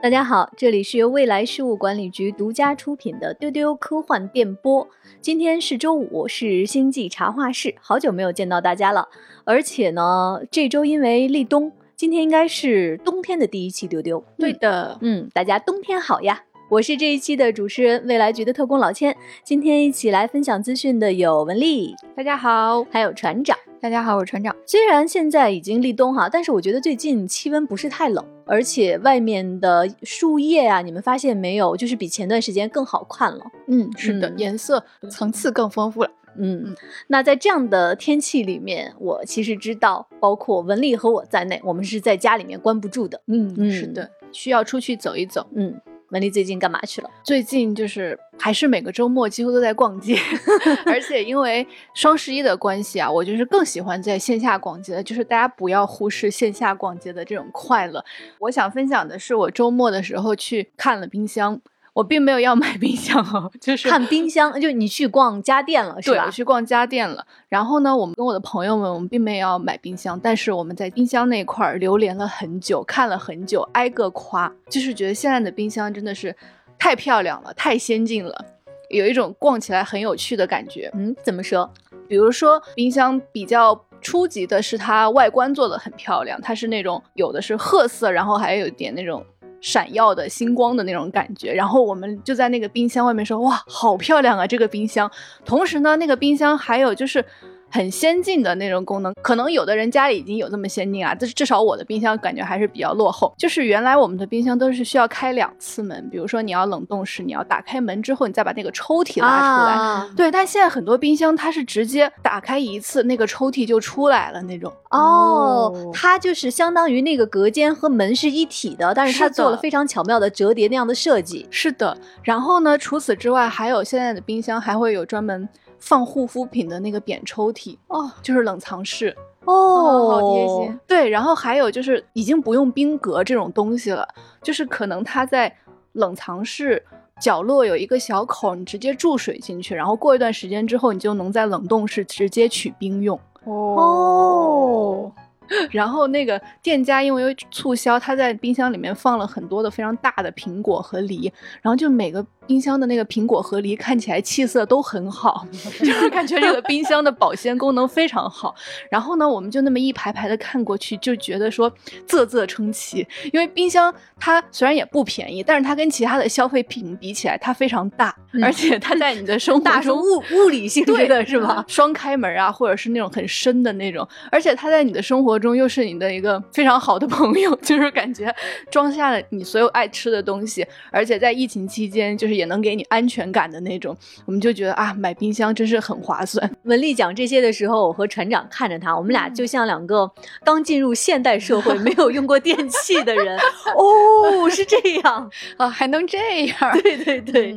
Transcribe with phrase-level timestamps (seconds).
[0.00, 4.86] 大家好，这里是由未来事务管理局独家出品的丢丢科幻电波。
[5.20, 9.08] 今天是周五，是星际茶话室，好久没有见到大家了。
[9.44, 14.22] 而且呢，这周因为立冬，今天应该是冬天的第一期丢丢。
[14.38, 16.44] 对的，嗯，大家冬天好呀！
[16.70, 19.16] 我是这一期的主持人，未来局的特工老千。
[19.42, 23.58] 今天一起来分享资讯的有文丽，大家好，还有船长。
[23.80, 24.54] 大家好，我是船长。
[24.66, 33.44] 虽然现在已经立冬哈，但是我觉得最近气温不是太冷，而且外面的树叶啊，你们发现没有，就是比前段时间更好看了。
[33.68, 36.10] 嗯，是的，颜色层次更丰富了。
[36.36, 36.74] 嗯，
[37.06, 43.20] 那在这样的天气里面，我其实知道，包括文丽和我在内，我们是在家里面关不住的。
[43.28, 45.46] 嗯，是的，需要出去走一走。
[45.54, 45.80] 嗯。
[46.10, 47.10] 文丽最近干嘛去了？
[47.22, 50.16] 最近就是还是每个周末几乎都在逛街，
[50.86, 55.02] 而且因为双十一的关系啊，我就是更喜欢在线下逛街。
[55.02, 58.04] 就是大家不要忽视线下逛街的这种快乐。
[58.38, 61.60] 我想分享的是，我周末的时候去看了冰箱。
[61.98, 66.18] 我并没有要买冰箱哦，就是看冰箱，就你去逛家电了，是吧？
[66.18, 67.26] 对，我去逛家电了。
[67.48, 76.32] 然后呢，我们跟我的朋友们，我们并没有要买冰箱，但是我们在冰箱那块儿流连了很久，看了很久，挨个夸，就是觉得现在的冰箱真的是
[76.78, 78.44] 太漂亮了，太先进了，
[78.90, 80.88] 有一种逛起来很有趣的感觉。
[80.94, 81.68] 嗯，怎么说？
[82.06, 89.20] 比如说冰箱比较初级的是它外观做的很漂亮，它是那种有的是褐色，然后还有一点那种。
[89.60, 95.10] 闪耀的星光的那种感觉，然后我们就在那个冰箱外面说：“哇，好漂亮啊，这个冰箱！”
[95.44, 97.24] 同时呢，那个冰箱还有就是。
[97.70, 103.32] 很先进的那种功能，可能有的人家里已经有这么先进啊，但是至少我的冰箱感觉还是比较落后。
[103.36, 110.14] 就是原来我们的冰箱都是需要开两次门，比如说你要冷冻室，你要打开门之后，你再把那个抽屉拉出来。
[110.16, 114.72] 对，但现在很多冰箱它是直接打开一次，那个抽屉就出来了那种。
[114.90, 121.46] 哦，它就是相当于那个隔间和门是一体的，但是它做了非常巧妙的折叠那样的设计。
[121.50, 125.48] 是的，然后呢，除此之外，还有现在的冰箱还会有专门。
[125.78, 130.80] 放护肤品的那个扁抽屉哦，就是冷藏室哦，好贴心。
[130.86, 134.06] 对，然后还有就是已经不用冰格这种东西了，
[134.42, 135.54] 就是可能它在
[135.92, 136.84] 冷藏室
[137.20, 145.10] 角落有一个小口，你直接注水进去，然后过一段时间之后，你就能在冷冻室直接取冰用哦。
[145.70, 151.32] 然后那个店家因为促销，他在冰箱里面放了很多的非常大的苹果和梨，
[151.62, 152.24] 然后就每个。
[152.48, 155.46] 冰箱的那个苹果和梨看起来气色都很好，
[155.80, 158.54] 就是感觉这个冰箱的保鲜功能非常好。
[158.90, 161.70] 然后呢，我们就那么一排排的看过去，就觉得说
[162.06, 163.06] 啧啧称奇。
[163.34, 171.62] 因为冰箱它虽然也不便宜，但是它跟其他的消费品比起来，它非常大，而且它在你的生 活中物物理性质的是吧？
[171.68, 178.34] 双开门啊，或者是那种很深的那种，而且它在你的生活中又是你的一个非常好的朋友， 就是感觉
[178.70, 182.38] 装下了你所有爱吃的东西，而且在疫情期间就是。
[182.38, 186.48] 也能给你安全感的那种，我们就觉得啊，买冰箱真是很划算。
[186.62, 190.08] 文丽讲这些的时候，我和船长看着他，我们俩就像两个
[190.44, 193.36] 刚进入现代社会、 没有用过电器的人。
[193.74, 195.28] 哦，是这样
[195.58, 196.56] 啊，还能这样？
[196.80, 197.56] 对对对，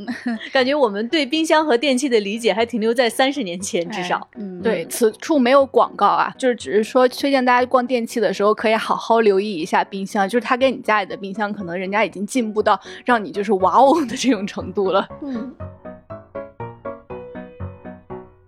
[0.51, 4.27] 感觉我们对冰箱和电器的理解还停留在三十年前，至少。
[4.63, 14.81] 对，此处没有广告啊，就是只是说推荐大家逛电器的时候可以好好留意一下冰箱，就是它跟你家里的冰箱，可能人家已经进步到让你就是哇哦的这种程度。
[14.81, 15.53] 度了，嗯，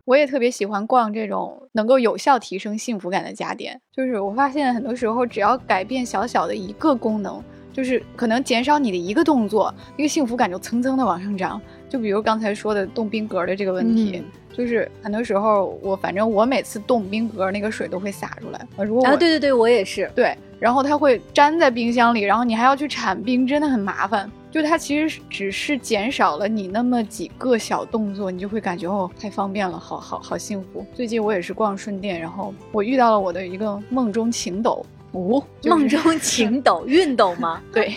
[0.05, 3.81] 我也特别喜欢逛这种能够有效提升幸福感的家电。
[3.91, 11.59] 就是我发现很多时候，只要改变小小的一个功能，就是可能减少你的一个动作，那个幸福感就蹭蹭的往上涨。
[11.89, 14.23] 就比如刚才说的冻冰格的这个问题，
[14.55, 18.85] 就是很多时候我反正我每次冻冰格那个水都会洒出来。
[18.85, 24.31] 如果啊，对对对，我也是对，然后它会粘在冰箱里，然后你还要去铲冰，真的很麻烦。
[24.49, 30.85] 就它其实只是减少了你那么几个小动作，你就会感觉哦，太方便了，好好好幸福。
[30.93, 37.61] 最近我也是逛顺电，然后我遇到了我的一个梦中情斗哦，梦中 情斗熨斗吗？
[37.73, 37.95] 对，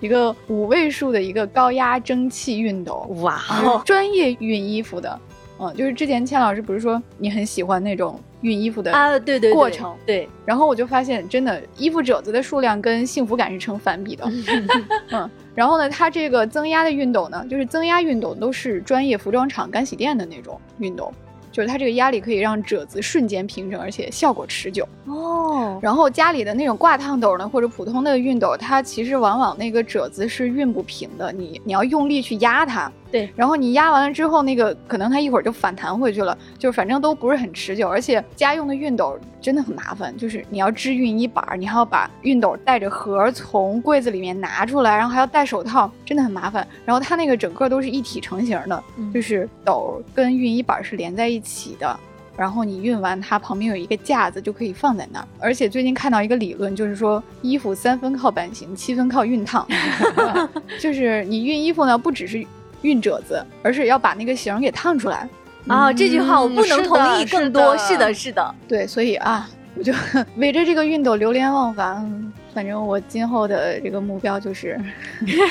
[0.00, 3.40] 一个五位数的一个高压蒸汽熨斗，哇，
[3.84, 5.20] 专业熨衣服的。
[5.62, 9.18] 嗯，就是之前千老师不是说你很喜欢那种熨衣服的啊？
[9.18, 10.26] 对对，过程对。
[10.46, 14.24] 然后我就发现，真的衣服褶子的数量跟幸福感是成反比的。
[15.12, 21.12] 嗯，然后呢，它这个增压的熨斗呢，就是增压熨斗都是专业服装厂干洗店的那种熨斗，
[21.52, 24.86] 就是它这个压力可以让褶子瞬间平整，而且效果持久。
[25.06, 25.78] 哦。
[25.82, 32.90] 然后家里的那种挂烫斗呢，或者普通的熨斗，它其实往往那个褶子是熨不平的，你你要用力去压它。
[33.10, 37.88] 对，然后你压完了之后，那个可能它一会儿就反弹回去了，就反正都不是很持久。
[37.88, 46.66] 而且家用的熨斗真的很麻烦，就是你要织熨衣板，你还要把熨斗带着盒从柜子里面拿出来，然后还要戴手套，真的很麻烦。
[46.84, 51.98] 然后它那个整个都是一体成型的，就是斗跟熨衣板是连在一起的。
[52.36, 55.28] 然后你熨完，它旁边有一个架子，就可以放在那儿。
[55.38, 59.66] 而且最近看到一个理论，就是说衣服三分靠版型，七分靠熨烫。
[60.80, 62.46] 就是你熨衣服呢，不只是
[62.82, 65.28] 熨褶子，而是要把那个型给烫出来。
[65.66, 67.76] 啊，这句话我不能同意更多。
[67.76, 69.92] 是的，是的，对，所以啊，我就
[70.36, 72.32] 围着这个熨斗流连忘返。
[72.52, 74.76] 反正我今后的这个目标就是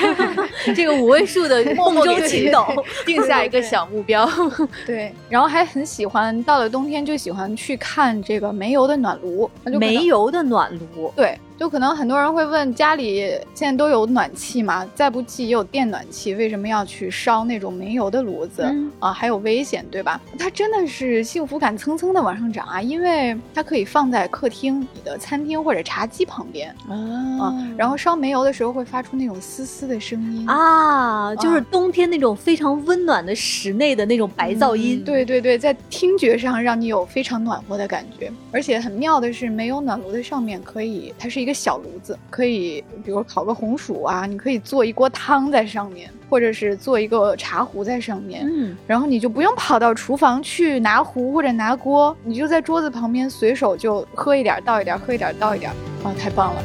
[0.76, 2.66] 这个五位数的梦中情斗，
[3.06, 4.28] 定下一个小目标。
[4.84, 9.50] 对，然后还很喜欢，到了冬天就喜欢去看这个煤油的暖炉。
[9.64, 11.38] 煤油的暖炉，对。
[11.60, 13.18] 就可能很多人会问，家里
[13.54, 18.66] 现在都有暖气嘛，再不济也有电暖气，为什么要去烧那种煤油的炉子
[18.98, 19.12] 啊？
[19.12, 20.18] 还有危险，对吧？
[20.38, 35.04] 它真的是幸福感蹭蹭的往上涨啊，因为它可以放在客厅、你的餐厅或者茶几旁边啊，然后烧煤油的时候会发出那种嘶嘶的声音啊，就是冬天那种非常温暖的室内的那种白噪音。
[35.04, 41.49] 对对对，在听觉上让你有非常暖和的感觉，而且很妙的是，煤油暖炉的上面可以，它是一个。
[41.52, 55.70] 小炉子可以，比如烤个红薯啊，你可以做一锅汤在上面，或者是做一个茶壶在上面，嗯，然后你就不用跑到厨房去拿壶或者拿锅，你就在桌子旁边随手就喝一点倒一点，喝一点倒一点，
[56.02, 56.62] 啊，太棒了！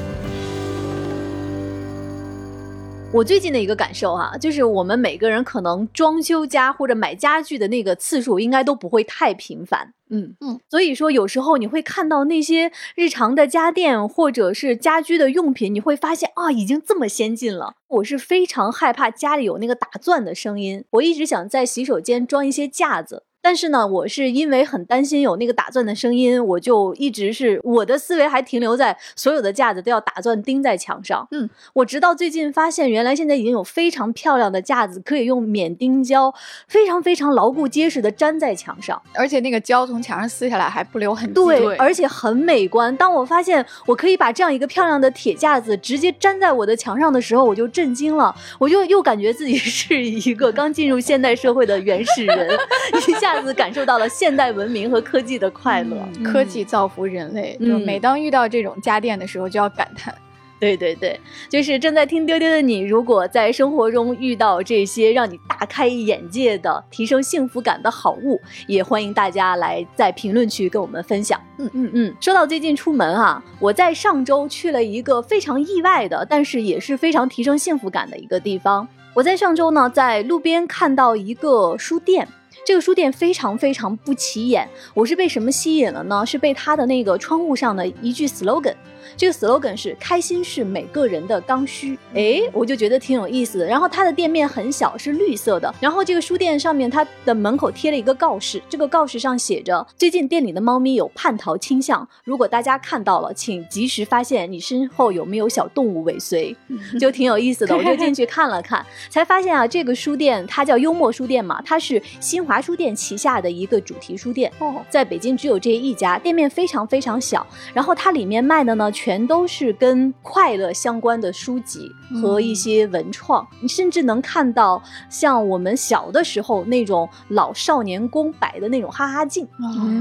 [3.14, 9.94] 我最近的一个感受哈，就是我们每个人可能装修家或者买家具的那个次数应该都不会太频繁。
[10.10, 17.76] 嗯嗯，所以说有时候你会看到那些日常的家电或者是家居的用品，你会发现啊，已经这么先进了。
[17.88, 23.24] 我是非常害怕家里有那个打钻的声音，我一直想在洗手间装一些架子。
[23.46, 31.28] 但是呢，我是因为很担心有那个打钻的声音，我就一直是我的思维还停留在所有的架子都要打钻钉在墙上。
[31.30, 36.34] 嗯，我直到最近发现，原来现在已经有非常漂亮的架子可以用免钉胶，
[36.68, 41.36] 非常非常牢固结实的粘在墙上，而且那个胶从墙上撕下来还不留痕迹。
[41.36, 42.98] 对，而且很美观。
[42.98, 52.50] 当我发现我可以把这样一个漂亮的铁架子直接粘在我的墙上的时候，我就震惊了，我就又感觉自己是一个刚进入现代社会的原始人，
[53.08, 53.35] 一下。
[53.54, 57.58] 感受到了现代文明和科技的快乐，科技造福人类。
[57.60, 60.14] 嗯，每当遇到这种家电的时候，就要感叹。
[60.58, 71.40] 对对对，就是正在听丢丢的你，如果在生活中遇到这些让你大开眼界的、提升幸福感的好物，也欢迎大家来在评论区跟我们分享。
[71.58, 72.16] 嗯嗯嗯。
[72.22, 78.88] 说到最近出门哈，我在上周去了一个非常意外的，但是也是非常提升幸福感的一个地方。
[79.14, 82.26] 我在上周呢，在路边看到一个书店。
[82.66, 86.26] 这个书店非常非常不起眼，我是被什么吸引了呢？
[86.26, 88.74] 是被它的那个窗户上的一句 slogan。
[89.16, 93.66] 这个 slogan 是“开心是每个人的刚需”，哎，我就觉得挺有意思的。
[93.66, 95.74] 然后它的店面很小，是绿色的。
[95.80, 106.54] 然后这个书店上面，它的门口贴了一个告示，这个告示上写着：“最近店里的猫咪有叛逃倾向，如果大家看到了，请及时发现你身后有没有小动物尾随。”
[107.00, 114.52] 就挺有意思的，我就进去 看了看，才发现啊，这个书店它叫幽默书店嘛，它是新华书店旗下的一个主题书店。
[114.60, 117.46] 哦，在北京只有这一家，店面非常非常小。
[117.74, 118.92] 然后它里面卖的呢？
[118.92, 121.92] 全都是跟快乐相关的书籍
[122.22, 129.48] 和一些文创，你甚至能看到像我们小的时候那种老少年宫摆的那种哈哈镜，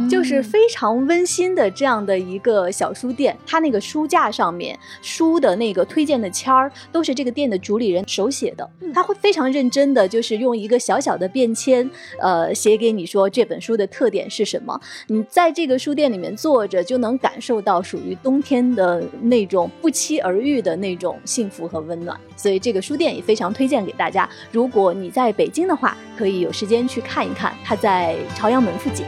[0.09, 3.37] 就是非常温馨的这样的一个小书店。
[3.47, 11.89] 它那个书架上面书的那个推荐的签儿都是这个店的主理人手写的，他会非常认真的，就是用一个小小的便签，
[12.21, 14.81] 呃，写给你说这本书的特点是什么。
[15.07, 19.03] 你在这个书店里面坐着，就能感受到属于冬天的。
[19.23, 24.29] 那种不期而遇的那种幸福和温暖，所以这个书店也非常推荐给大家。
[24.51, 29.07] 如果你在北京的话，可以有时间去看一看，它在朝阳门附近。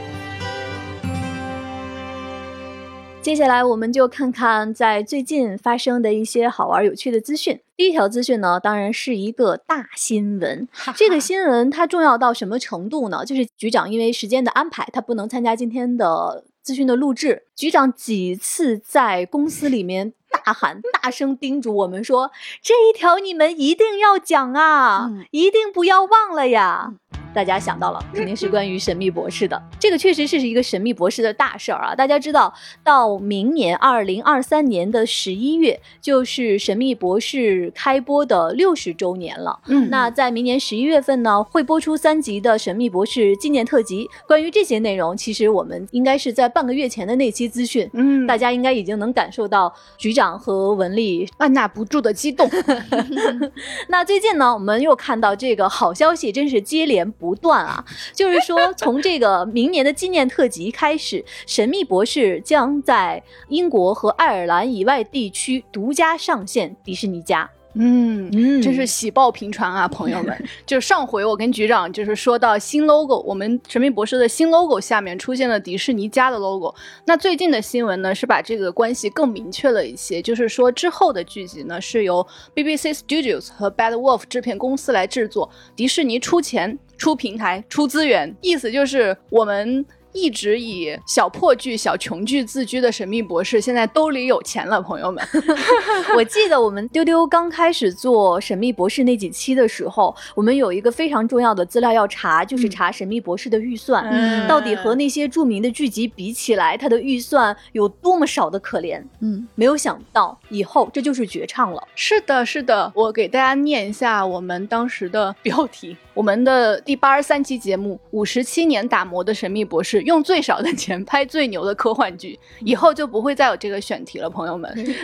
[3.21, 7.59] 接下来，我们就看看在最近发生的一些好玩有趣的资讯。
[7.77, 10.67] 第一条资讯呢，当然是一个大新闻。
[10.95, 13.23] 这个新闻它重要到什么程度呢？
[13.23, 16.43] 就是局长因为时间的安排，他不能参加今天的。
[16.63, 22.29] 资讯的录制，局长几次在公司里面大喊、大声叮嘱我们说
[22.61, 26.95] ：“这一条你们一定要讲啊，一定不要忘了呀。”
[27.37, 29.61] 大家想到了，肯定是关于神秘博士的。
[29.79, 31.93] 这个确实是一个神秘博士的大事儿啊！
[31.93, 32.51] 大家知道，
[32.83, 39.59] 到明年二零二三年的十一月，就是神秘博士开播的六十周年了。
[39.67, 44.05] 嗯那在明年十一月份呢，会播出三集的《神秘博士纪念特辑》。
[44.27, 52.49] 关于这些内容，其实我们应该是在半个月前的那期资讯，嗯，大家应该已经能感受到局长和文丽按捺不住的激动。
[53.89, 57.83] 那最近呢，我们又看到这个好消息，真是接连不不断啊！
[58.13, 67.49] 就是说，从这个明年的纪念特辑开始，《神秘博士》将在英国和爱尔兰以外地区独家上线迪士尼家。
[67.77, 68.29] 嗯。
[68.33, 70.35] 嗯真是喜报频传啊，朋友们！
[70.65, 76.73] 就上回我跟局长就是说到新 logo，我们神秘博士的新 logo 下面出现了迪士尼家的 logo。
[77.05, 89.85] 那最近的新闻呢，是把这个关系更明确了一些，就是说之后的剧集呢是由 BBC Studios 和 Bad Wolf 制片公司来制作，迪士尼出钱、出平台、出资源，意思就是我们。
[90.17, 95.23] 一直以小破剧、小穷剧自居的神秘博士，现在兜里有钱了，朋友们。
[96.17, 104.03] 我记得我们丢丢刚开始做《神秘博士》那几期的时候，我们有一个非常重要的资料要查，就是查《神秘博士》的预算。
[104.11, 109.01] 嗯到底和那些著名的剧集比起来，它的预算有多么少的可怜？
[109.19, 111.87] 嗯，没有想到以后这就是绝唱了。
[111.93, 115.95] 是的，是的，我给大家念一下我们当时的标题。
[116.13, 124.73] 我们的第八十三期节目《五十七年打磨的神秘博士》，用最少的钱拍最牛的科幻剧，以后就不会再有这个选题了，朋友们。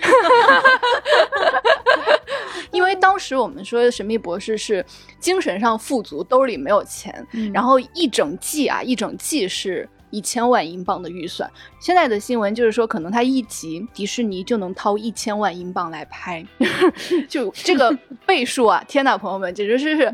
[2.72, 4.84] 因为当时我们说的神秘博士是
[5.20, 11.48] 精神上富足，兜里没有钱，然后一整季啊，一整季是一千万英镑的预算。
[11.80, 16.44] 现在的新闻就是说，可能他一集迪士尼就能掏一千万英镑来拍，
[17.30, 17.96] 就这个
[18.26, 18.84] 倍数啊！
[18.88, 20.12] 天呐，朋友们，简直是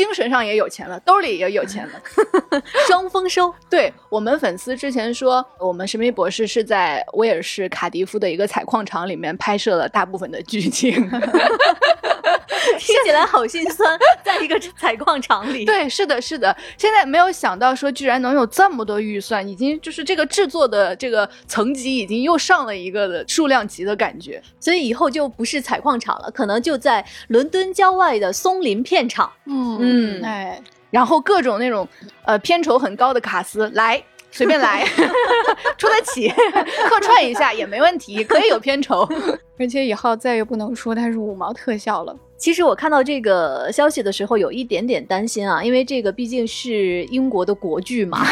[0.00, 2.62] 精神上也有钱了，兜里也有钱了。
[2.88, 10.90] 双丰收，对我们粉丝之前说，我们神秘博士是在威尔士卡迪夫的一个采矿场里面拍摄了大部分的剧情。
[12.78, 15.64] 听起来好心酸，在一个采矿场里。
[15.64, 16.56] 对，是的，是的。
[16.76, 24.42] 现在没有想到说，居然能有这么多预算，已经就是这个制作的这个层级已经又上了一个的数量级的感觉。
[24.58, 29.30] 所以以后就不是采矿场了，可能就在伦敦郊外的松林片场。
[29.46, 31.86] 嗯嗯哎，然后各种那种
[32.24, 34.02] 呃片酬很高的卡司来。
[34.32, 34.86] 随便来，
[35.76, 39.04] 出得起，客串一下也没问题，可以有片酬。
[39.58, 42.16] 而且以后再也不能说它是五毛特效了。
[42.40, 48.24] 其实我看到这个消息的时候，有一点点担心啊，因为这个毕竟是英国的国剧嘛，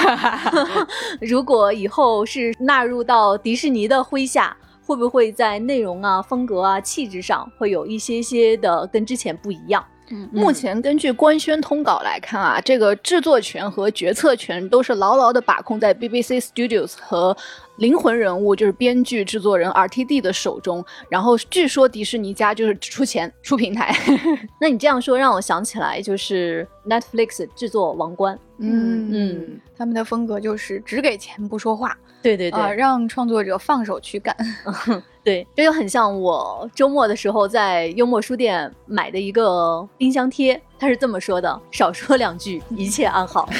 [1.20, 9.84] 如果以后是纳入到迪士尼的麾下，会不会在内容啊、风格啊、气质上会有一些些的跟之前不一样？
[10.10, 17.36] 嗯目前根据官宣通稿来看啊，这个制作权和决策权都是牢牢的把控在 BBC Studios 和
[17.76, 20.84] 灵魂人物就是编剧、制作人 RTD 的手中。
[21.08, 23.94] 然后据说迪士尼家就是出钱出平台。
[24.60, 28.34] 那你这样说让我想起来，就是 Netflix 制作《王冠》。
[28.58, 34.36] 嗯嗯，他们的风格就是只给钱不说话对对对，啊、让创作者放手去干。
[35.24, 43.48] 对，这就很像我周末的时候在幽默书店买的一个冰箱贴，他是这么说的：少说两句，一切安好。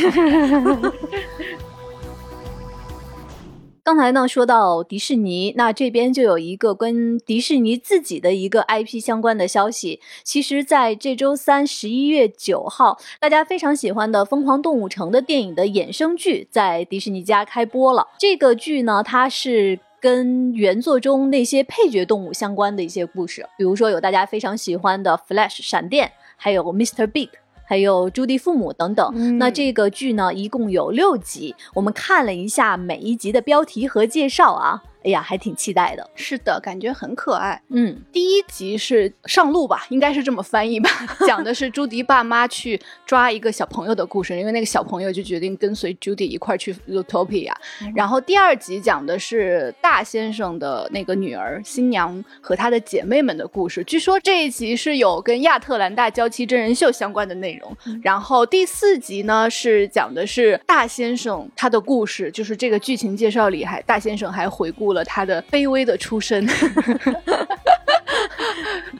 [3.88, 9.98] 刚才呢说到迪士尼，那这边就有一个跟迪士尼自己的一个 IP 相关的消息。
[10.22, 18.06] 其实，在这周三十一月九号，大家非常喜欢的《疯狂动物城》的电影的衍生剧在迪士尼家开播了。
[18.18, 27.06] 这个剧呢，它是跟原作中那些配角动物相关的一些故事，比如说有大家非常喜欢的 Flash 闪电，还有 Mr.
[27.06, 27.30] Big。
[27.68, 31.54] 还有朱迪父母等等，嗯那这个剧呢，一共有六集。
[31.74, 36.10] 我们看了一下每一集的标题和介绍啊，哎呀，还挺期待的。
[36.14, 37.60] 是的，感觉很可爱。
[37.68, 40.90] 嗯，第一集是上路吧，应该是这么翻译吧，
[41.26, 47.52] 讲的是朱迪爸妈去抓一个小朋友的故事，因为那个小朋友就决定跟随朱迪一块儿去 Utopia。
[47.94, 53.84] 然后第二集讲的是大先生的那个女儿新娘和她的姐妹们的故事。
[53.84, 57.76] 据说这一集是有跟亚特兰大娇妻真人秀相关的内容。
[58.02, 66.46] 然后第四集呢是讲的是大先生他的故事，就是这个剧情介绍里还大先生还回顾了他的卑微的出身。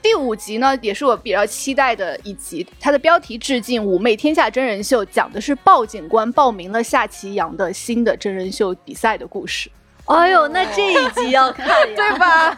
[0.01, 9.71] 第五集呢，也是我比较期待的一集，它的标题致敬《妩媚天下》真人秀，讲的是鲍警官报名了夏奇阳的新的真人秀比赛的故事。
[10.09, 12.57] 哎呦，那这一集要看呀， 对吧？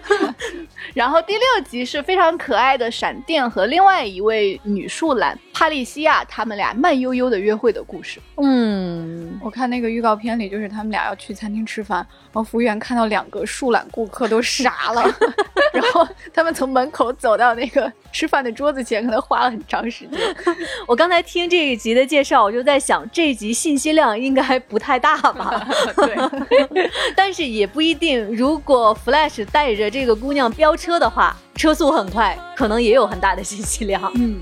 [0.94, 8.20] 然后第六集是非常可爱的闪电和另外一位女树懒帕利西亚，他们俩慢悠悠的约会的故事。
[8.36, 15.02] 嗯，我看那个预告片里，就是他们俩要去餐厅吃饭，然后服务员看到两个树懒顾客都傻了，
[15.72, 20.18] 然后他们从门口走到那个吃饭的桌子前，可能花了很长时间。
[20.86, 25.66] 我刚才听这一集的介绍，我就在想，这一集信息量应该不太大吧？
[25.96, 26.16] 对，
[27.16, 28.24] 但是也不一定。
[28.34, 34.12] 如果 Flash 带着这个姑娘飙车的话，车速很快，可能也有很大的信息量。
[34.16, 34.40] 嗯。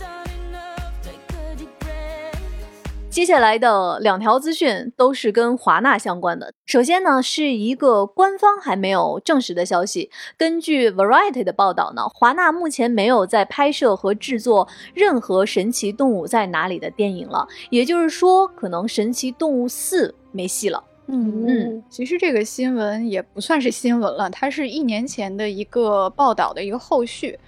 [3.10, 6.54] 接下来的两条资讯都是跟华纳相关的。
[6.64, 10.12] 首先呢，是一个官方还没有证实的消息。
[10.38, 20.80] 根据 Variety 的报道呢，华纳目前没有在拍摄和制作任何《神奇动物在哪里》的电影了，也就是说，可能《神奇动物四》没戏了。
[21.12, 27.38] 嗯嗯，其实这个新闻也不算是新闻了，它是一年前的一个报道的一个后续。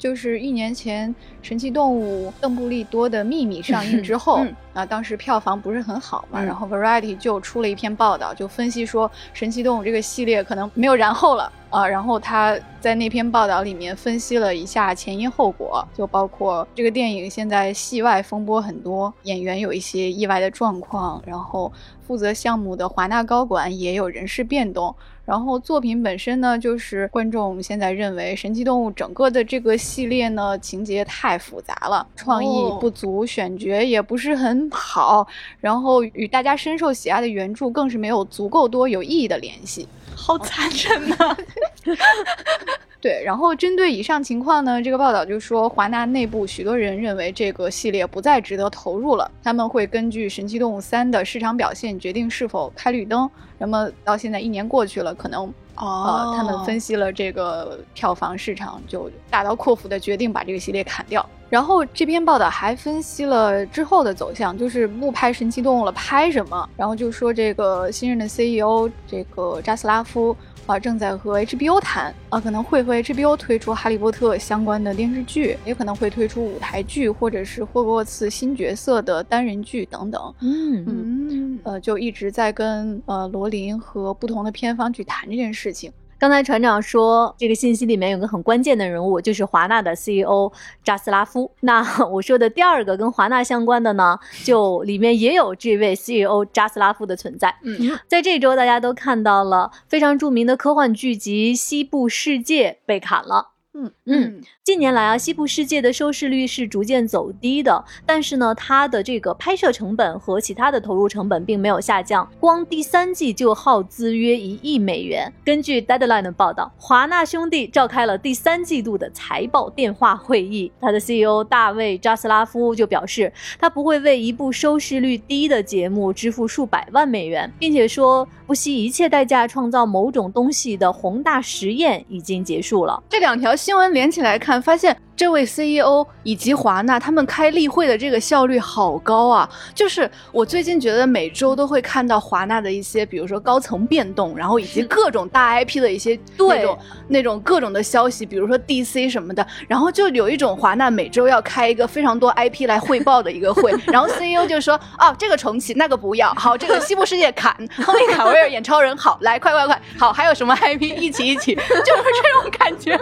[0.00, 4.42] 就是一年前《神奇动物：邓布利多的秘密》上映之后，
[4.72, 11.86] 啊，当时票房不是很好嘛，然后 Variety 就出了一篇报道，就分析说《神奇动物》这个系列可能没有然后了啊。
[11.86, 21.70] 然后他在那篇报道里面分析了一下前因后果，就包括这个电影现在戏外风波很多，演员有一些意外的状况，然后
[22.06, 24.96] 负责项目的华纳高管也有人事变动。
[25.30, 32.48] 然后作品本身呢，就是观众现在认为《神奇动物》整个的这个系列呢，情节太复杂了，创意
[32.80, 35.24] 不足，选角也不是很好，
[35.60, 41.36] 然后与大家深受喜爱的原著更是没有足够多有意义的联系，好残忍呐！
[43.00, 53.30] 对，然后针对以上情况呢，这个报道就说，华纳内部许多人认为这个系列不再值得投入了，他们会根据《神奇动物三》的市场表现决定是否开绿灯。
[53.56, 61.24] 那么到现在一年过去了，可能呃，他们分析了这个票房市场，就大刀阔斧的决定把这个系列砍掉。
[61.48, 66.68] 然后这篇报道还分析了之后的走向，就是不拍神奇动物了，拍什么？
[66.76, 70.36] 然后就说这个新任的 CEO 这个扎斯拉夫。
[70.66, 80.32] 啊，正在和 HBO 谈啊，可能会和 HBO 推出《哈利波特》相关的电视剧，也可能会推出舞台剧，或者是霍格沃茨新角色的单人剧等等。
[80.40, 85.92] 嗯嗯，呃，就一直在跟呃罗琳和不同的片方去谈这件事情。
[86.18, 90.52] 刚才船长说，这个信息里面有个很关键的人物，就是华纳的 CEO
[90.84, 91.50] 扎斯拉夫。
[91.60, 97.56] 那我说的第二个跟华纳相关的呢，就里面也有这位 CEO 扎斯拉夫的存在。
[97.62, 103.52] 嗯，在这周大家都看到了非常著名的科幻剧集《西部世界》被砍了。
[103.72, 115.32] 嗯嗯，近年来啊，西部世界的收视率是逐渐走低的，但是呢，它的这个拍摄成本和其他的投入成本并没有下降，光第三季就耗资约一亿美元。
[115.44, 133.02] 根据 Deadline 的报道，华纳兄弟召开了第三季度的财报电话会议，他的 CEO 大卫扎斯拉夫就表示，他不会为一部收视率低的节目支付数百万美元，并且说不惜一切代价创造某种东西的宏大实验已经结束了。
[133.08, 133.50] 这两条。
[133.56, 134.96] 新闻连起来看，发现。
[135.16, 139.46] 这位 CEO 以及华纳他们开例会的这个效率好高啊！
[139.74, 162.98] 就是我最近觉得每周都会看到华纳的一些，比如说高层变动，然后以及各种大 IP 的一些那种那种各种的消息，比如说 DC 什么的，然后就有一种华纳每周要开一个非常多 IP 来汇报的一个会， 然后 CEO 就说哦这个重启那个不要，好这个西部世界砍， 亨利卡维尔演超人好来快快快好还有什么 IP 一起一起， 就是这种感觉，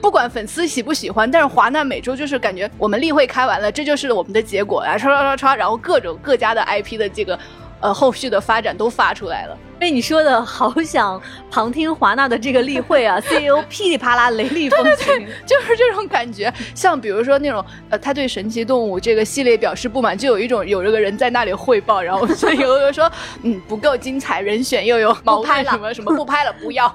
[0.00, 1.52] 不管粉丝喜不喜欢，但是。
[1.52, 4.96] 华纳每周就是感觉我们例会开完了，这就是我们的结果啊！
[4.96, 7.38] 唰唰唰唰，然后各种各家的 IP 的这个
[7.80, 9.58] 呃后续的发展都发出来了。
[9.82, 16.54] 被你说的好想旁听华纳的这个例会啊，CEO 噼里啪啦雷厉风行，就是这种感觉。
[16.72, 23.10] 像比如说那种呃，他对神奇动物这个系列表示不满，就有一种有这个人在那里汇报，然后所以有人说
[23.42, 26.88] 嗯不够精彩，人选又有毛拍了什么什么不拍了，不要。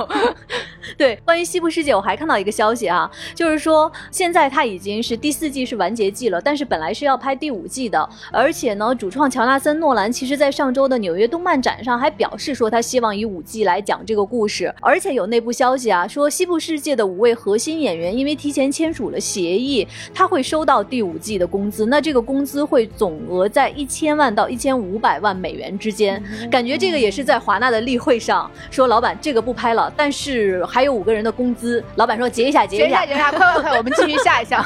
[0.98, 12.77] 对，关于西部世界，我还看到一个消息啊，就是说现在它已经是第四季是完结季了，但是本来是要拍第五季的，而且呢，主创乔纳森·诺兰其实在上周的纽约动漫展上还表示说他。
[12.78, 26.24] 他希望以五季来讲这个故事，而且有内部消息啊，说西部世界的五位核心演员因为提前签署了协议，他会收到第五季的工资，那这个工资会总额在一千万到一千五百万美元之间。
[26.52, 34.64] 感觉这个也是在华纳的例会上说，老板这个不拍了，但是还有五个人的工资，老板说结一下，结一下，结一下，快快快，我们继续下一项。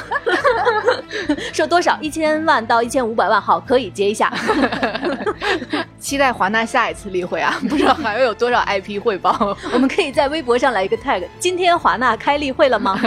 [1.53, 1.97] 说多少？
[2.01, 4.29] 一千万到一千五百万，好，可以结一下。
[5.99, 7.57] 期待华纳下一次例会啊！
[7.69, 9.55] 不知道还会有多少 IP 汇报。
[9.73, 12.99] 我们可以在微博上来一个 tag，今天华纳开例会了吗？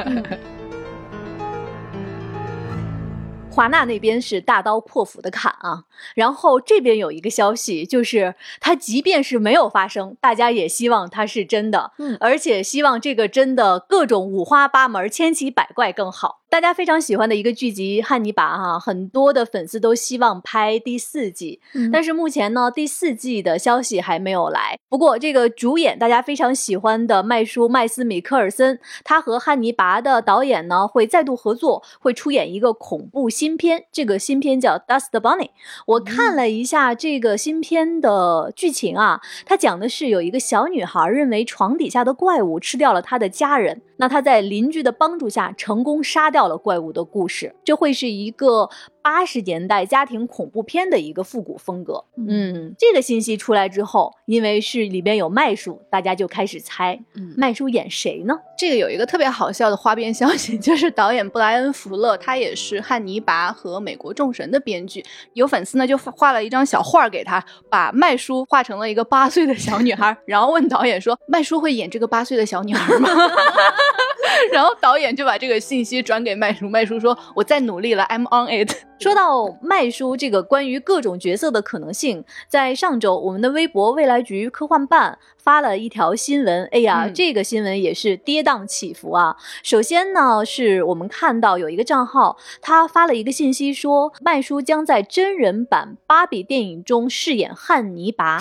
[3.51, 5.85] 华纳那边是大刀阔斧的砍啊，
[6.17, 16.41] 然后这边有一个消息，就是它即便是没有发生，大家也希望它是真的，嗯而且希望这个真的各种五花八门、千奇百怪更好。
[16.55, 24.79] 大家非常喜欢的一个剧集《汉尼拔》哈，很多的粉丝都希望拍第四季，嗯但是目前呢，第四季的消息还没有来。
[24.89, 33.87] 不过，这个主演大家非常喜欢的麦叔麦斯米克尔森，他和汉尼拔的导演呢会再度合作，会出演一个恐怖新片。
[33.91, 35.47] 这个新片叫《Dust Bunny》。
[35.87, 47.55] 我看了一下这个新片的剧情啊，它讲的是有一个小女孩认为床底下的怪物吃掉了她的家人，那她在邻居的帮助下成功杀掉到了怪物的故事。
[47.65, 48.69] 这会是一个
[49.05, 52.03] 八十年代家庭恐怖片的一个复古风格。
[52.17, 58.35] 嗯，这个信息出来之后，因为是里边有麦叔，大家就开始猜嗯麦叔演谁呢？
[58.57, 65.05] 这个有一个特别好笑的花边消息， 就是导演布莱恩·福勒，他也是《汉尼拔》和《美国众神》的编剧。
[65.35, 73.11] 有粉丝呢就画了一张小画给他，把麦叔画成了一个八岁的小女孩，然后问导演说：“麦叔会演这个八岁的小女孩吗？”
[74.51, 86.65] 然后导演就把这个信息转给麦叔，麦叔说：“我在努力了，I'm on it。”说到麦叔这个关于各种角色的可能性，在上周我们的微博未来局科幻办发了一条新闻。
[86.73, 89.37] 哎呀，嗯这个新闻也是跌宕起伏啊。
[89.63, 98.41] 首先呢，是我们看到有一个账号，他发了一个信息说，麦叔将在真人版芭比电影中饰演汉尼拔。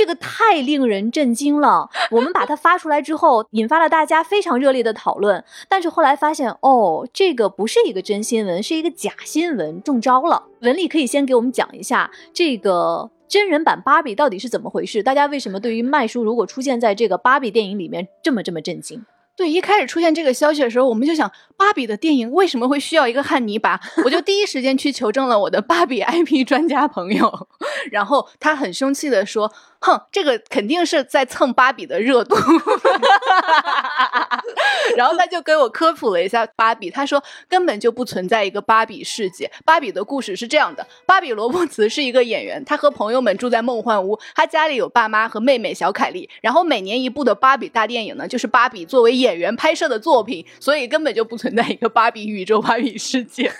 [0.00, 1.90] 这个太令人震惊了！
[2.10, 5.44] 我们把它发出来之后，引发了大家非常热烈的讨论。
[5.68, 10.44] 但是后来发现，哦，这个不是一个真新闻，是一个假新闻，中招了。
[10.62, 15.02] 文丽可以先给我们讲一下这个真人版芭比到底是怎么回事？
[15.02, 19.04] 大家为什么对于麦叔如果出现在这个芭比电影里面这么这么震惊？
[19.36, 23.80] 对，一开始出现这个消息的时候，我们就想，芭比的电影为什么会需要一个汉尼拔？
[24.04, 27.48] 我就第一时间去求证了我的芭比 IP 专家朋友，
[27.92, 29.50] 然后他很生气的说
[29.80, 32.36] ：“哼，这个肯定是在蹭芭比的热度。
[34.96, 39.50] ”然后他就给我科普了一下芭比，他说根本就不存在一个芭比世界。
[39.64, 46.28] 芭比的故事是这样的：芭比罗伯茨是一个演员，他和朋友们住在梦幻屋，他家里有爸妈和妹妹小凯莉。
[46.42, 53.50] 然后每年一部的芭比大电影呢，就是芭比作为演员拍摄的作品，所以根本就不存在一个芭比宇宙、芭比世界。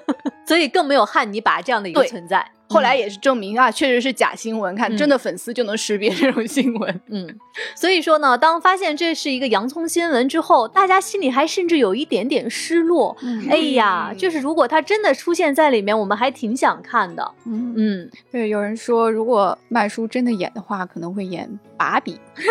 [0.46, 2.50] 所以更没有汉尼拔这样的一个存在。
[2.70, 4.74] 后来也是证明啊，确实是假新闻。
[4.74, 7.00] 看嗯真的粉丝就能识别这种新闻。
[7.08, 7.28] 嗯，
[7.74, 13.16] 所以说呢，当发现这是一个洋葱新闻之后，大家心里还甚至有一点点失落。
[13.48, 17.32] 哎呀，就是如果他真的出现在里面，我们还挺想看的。
[17.44, 22.20] 嗯，嗯，对，有人说如果麦叔真的演的话，可能会演把比。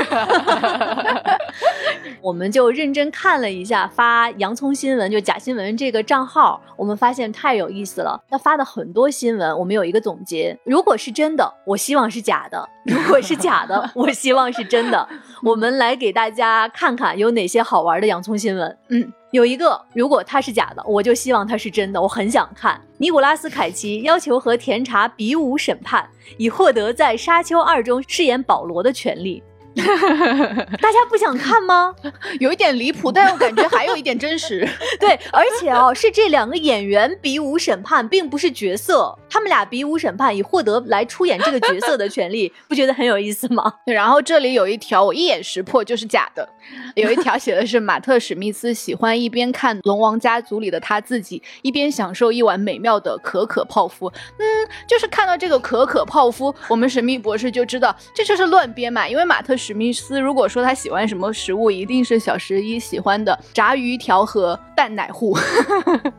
[2.21, 8.21] 我们就认真看了一下发洋葱新闻就假新闻这个账号，我们发现太有意思了。
[8.29, 15.08] 他发的很多新闻，我们有一个总结：如果是真的，我希望是假的； 如果是假的， 我希望是真的。
[15.43, 18.78] 我们来给大家看看有哪些好玩的洋葱新闻。
[18.88, 22.82] 嗯，有一个，如果它是假的，我就希望它是真的，我很想看。
[22.98, 29.43] 尼古拉斯凯奇要求和甜茶比武审判，以获得在《沙丘二》中饰演保罗的权利。
[30.82, 31.94] 大家不想看吗？
[32.39, 34.68] 有一点离谱，但我感觉还有一点真实。
[35.00, 43.74] 对，而且哦，是这两个演员比武审判，并不是角色，他们俩比武审判，以获得来出演这个角色的权利，不觉得很有意思吗？
[43.86, 46.48] 对，然后这里有一条我一眼识破就是假的，
[46.96, 54.12] 有一条写的是马特史密斯喜欢一边看《龙王家族》里的他自己，一边享受一碗美妙的可可泡芙。
[54.38, 54.46] 嗯，
[54.88, 65.38] 就是看到这个可可泡芙，我们神秘博士就知道这就是乱编嘛，因为马特史密斯如果说他喜欢什么食物，一定是小十一喜欢的炸鱼条和蛋奶糊。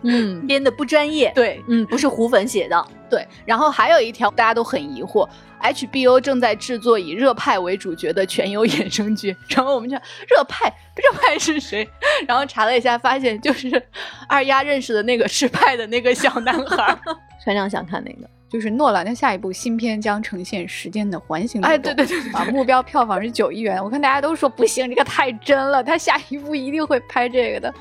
[0.02, 1.32] 嗯， 编的不专业。
[1.34, 2.86] 对，嗯，不是胡粉写的。
[3.08, 5.28] 对，然后还有一条大家都很疑惑
[5.60, 9.96] ，HBO 正在制作以热派为主角的全游衍生剧，然后我们就
[10.28, 11.88] 热派，热派是谁？
[12.28, 13.82] 然后查了一下，发现就是
[14.28, 16.98] 二丫认识的那个吃派的那个小男孩儿。
[17.42, 23.82] 船长想看那个，就是诺兰的下一部新片将呈现时间的环形流哎，动对对对对啊，目标票房是九亿元。
[23.82, 27.72] 我看大家都说不行，这个太真了，他下一部一定会拍这个的。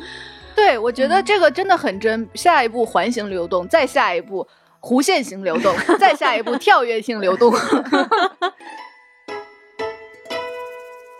[0.55, 2.29] 对，我觉得这个真的很真。
[2.36, 4.47] 下一步环形流动，再下一步
[4.79, 7.51] 弧线型流动，再下一步跳跃性流动。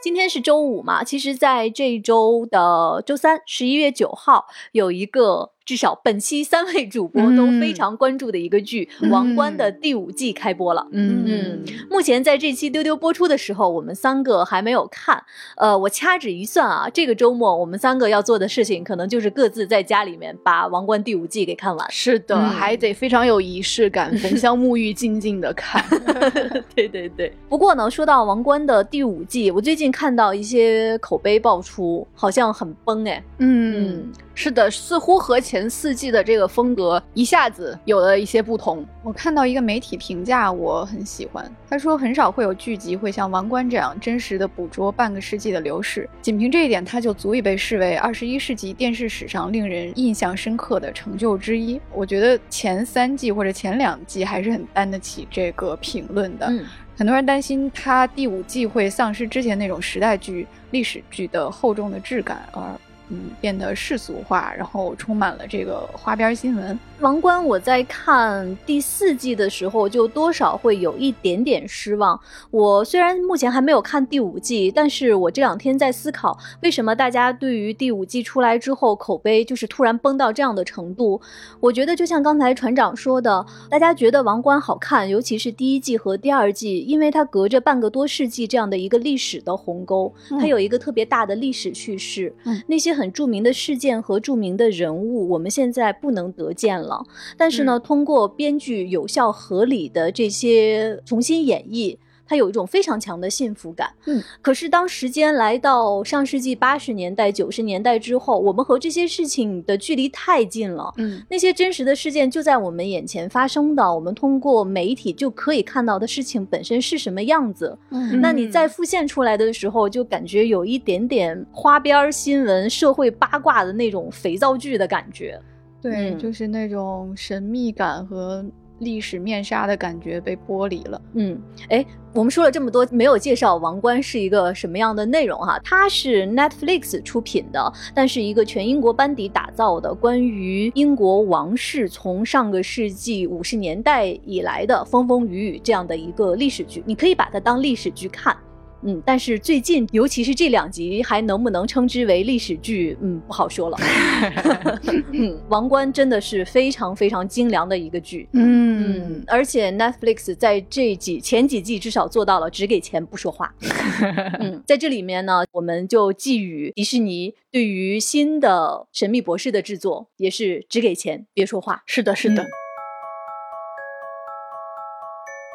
[0.02, 10.88] 今天是周五嘛，其实在这周的周三，十一月九号有一个至少本期三位主播都非常关注的一个剧《王冠》的第五季开播了。
[10.92, 15.24] 嗯嗯，目前在这期丢丢播出的时候，我们三个还没有看。
[15.58, 21.92] 呃，我掐指一算啊，这个周末我们三个要做的事情，可能就是各自在家里面把《王冠》第五季给看完。
[21.92, 25.86] 是的，嗯还得非常有仪式感，焚香沐浴，静静的看。
[26.74, 27.32] 对对对。
[27.48, 33.24] 不过呢，说到《王冠》的第五季，我最近看到一些口碑爆出，好像很崩哎。
[33.38, 38.86] 嗯，是的，似乎和前四季的这个风格一下子有了一些不同。
[39.02, 41.52] 我看到一个媒体评价，我很喜欢。
[41.68, 51.82] 他说，很少会有剧集会像《王冠》这样真实的捕捉半个世纪的流逝，仅凭这一点，它就足以被视为二十一世纪电视史上令人印象深刻的成就之一。
[51.92, 56.46] 我觉得前三季或者前两季还是很担得起这个评论的。
[56.52, 56.64] 嗯
[57.00, 62.62] 很多人担心它第五季会丧失之前那种时代剧、历史剧的厚重的质感，而
[63.10, 66.78] 嗯变得世俗化，然后充满了这个花边新闻。
[67.00, 72.20] 王冠，我在看第四季的时候，就多少会有一点点失望。
[72.52, 81.22] 我虽然目前还没有看第五季，但是我这两天在思考，为什么大家对于第五季出来之后口碑就是突然崩到这样的程度？
[81.62, 97.06] 我觉得就像刚才船长说的，大家觉得王冠好看，尤其是第一季和第二季，因为它隔着半个多世纪这样的一个历史的鸿沟，它有一个特别大的历史叙事，嗯那些很著名的事件和著名的人物，我们现在不能得见了。
[97.38, 101.98] 但是呢，通过编剧有效合理的这些重新演绎。
[102.30, 111.20] 它有一种非常强的幸福感，嗯，可是当时间来到上世纪八十年代、九十年代之后，我们和这些事情的距离太近了，嗯。
[111.28, 118.22] 那些真实的事件就在我们眼前发生的，我们通过媒体就可以看到的事情本身是什么样子，嗯。
[118.22, 125.42] 那你再复现出来的时候，就感觉有一点点花边儿新闻、社会八卦的那种肥皂剧的感觉。
[125.82, 126.20] 对，嗯。
[126.20, 128.46] 就是那种神秘感和
[128.80, 131.02] 历史面纱的感觉被剥离了。
[131.14, 131.40] 嗯，
[131.70, 135.60] 哎，我们说了这么多，没有介绍《王冠》是一个什么样的内容哈？
[135.64, 148.36] 它是 Netflix 出品的，但是一个全英国班底打造的，关于英国王室从上个世纪五十年代以来的风风雨雨这样的一个历史剧，你可以把它当历史剧看。
[148.84, 152.98] 嗯，但是最近，尤其是这两集，还能不能称之为历史剧？
[153.02, 153.78] 嗯，不好说了。
[155.12, 158.28] 嗯，《王冠》真的是非常非常精良的一个剧。
[158.34, 163.54] 嗯，而且 Netflix 在这几前几季至少做到了只给钱不说话。
[164.40, 171.84] 嗯，在这里面呢，我们就寄予迪士尼对于新的《神秘博士》的制作也是只给钱别说话。
[171.86, 172.44] 是的，是的。
[172.44, 172.48] 嗯